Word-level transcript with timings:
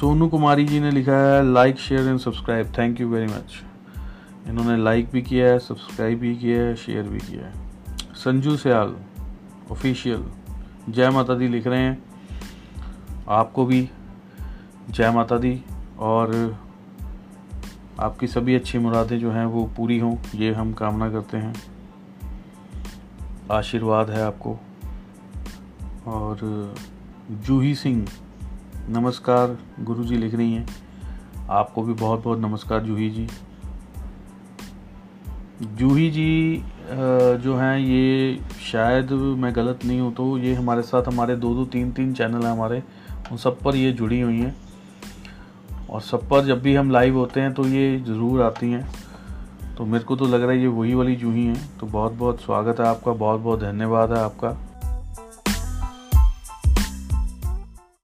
सोनू 0.00 0.28
कुमारी 0.28 0.64
जी 0.64 0.80
ने 0.80 0.90
लिखा 0.90 1.12
है 1.12 1.52
like 1.52 1.78
share 1.78 2.08
and 2.08 2.18
subscribe 2.18 2.66
thank 2.78 3.00
you 3.00 3.08
very 3.08 3.26
much 3.26 3.62
इन्होंने 4.48 4.82
लाइक 4.82 5.10
भी 5.12 5.22
किया 5.22 5.46
है 5.46 5.58
सब्सक्राइब 5.58 6.18
भी 6.18 6.36
किया 6.36 6.62
है 6.62 6.76
शेयर 6.76 7.02
भी 7.02 7.18
किया 7.18 7.46
है. 7.46 7.52
संजू 8.14 8.56
सयाल 8.56 8.96
ऑफिशियल 9.70 10.24
जय 10.88 11.10
माता 11.10 11.34
दी 11.34 11.48
लिख 11.48 11.66
रहे 11.66 11.80
हैं. 11.80 12.02
आपको 13.28 13.66
भी 13.66 13.90
जय 14.90 15.10
माता 15.10 15.38
दी. 15.38 15.62
और 15.98 16.56
आपकी 18.00 18.26
सभी 18.26 18.54
अच्छी 18.54 18.78
मुरादें 18.78 19.18
जो 19.18 19.30
हैं 19.30 19.46
वो 19.46 19.70
पूरी 19.76 19.98
हों. 19.98 20.16
ये 20.34 20.52
हम 20.52 20.72
कामना 20.72 21.10
करते 21.10 21.36
हैं. 21.36 21.54
आशीर्वाद 23.52 24.10
है 24.10 24.22
आपको. 24.22 24.58
और 26.06 26.74
जूही 27.30 27.74
सिंह 27.74 28.08
नमस्कार 28.90 29.56
गुरु 29.80 30.04
जी 30.04 30.16
लिख 30.16 30.34
रही 30.34 30.52
हैं। 30.52 30.66
आपको 31.50 31.82
भी 31.82 31.92
बहुत 31.92 32.22
बहुत 32.22 32.38
नमस्कार, 32.38 32.80
जूही 32.80 33.08
जी। 33.10 33.26
जूही 35.76 36.10
जी 36.10 36.64
जो 37.44 37.56
हैं, 37.56 37.78
ये 37.78 38.38
शायद 38.62 39.12
मैं 39.12 39.54
गलत 39.56 39.84
नहीं 39.84 40.00
हूँ 40.00 40.12
तो 40.14 40.36
ये 40.38 40.54
हमारे 40.54 40.82
साथ 40.82 41.08
हमारे 41.08 41.36
दो 41.36 41.54
दो 41.54 41.64
तीन 41.64 41.92
तीन 41.92 42.12
चैनल 42.14 42.42
हैं 42.42 42.52
हमारे। 42.52 42.82
उन 43.32 43.36
सब 43.36 43.60
पर 43.60 43.76
ये 43.76 43.92
जुड़ी 43.92 44.20
हुई 44.20 44.38
हैं। 44.38 44.54
और 45.90 46.00
सब 46.00 46.28
पर 46.28 46.44
जब 46.44 46.62
भी 46.62 46.74
हम 46.74 46.90
लाइव 46.90 47.18
होते 47.18 47.40
हैं 47.40 47.52
तो 47.54 47.66
ये 47.66 47.98
ज़रूर 48.00 48.42
आती 48.42 48.70
हैं। 48.70 48.88
तो 49.76 49.84
मेरे 49.84 50.04
को 50.04 50.16
तो 50.16 50.26
लग 50.26 50.42
रहा 50.42 50.50
है 50.50 50.60
ये 50.60 50.66
वही 50.68 50.94
वाली 50.94 51.16
जूही 51.16 51.46
हैं। 51.46 51.78
तो 51.78 51.86
बहुत 51.86 52.12
बहुत 52.14 52.40
स्वागत 52.40 52.80
है 52.80 52.86
आपका, 52.86 53.12
बहुत 53.12 53.40
बहुत 53.40 53.60
धन्यवाद 53.60 54.12
है 54.12 54.18
आपका। 54.18 54.56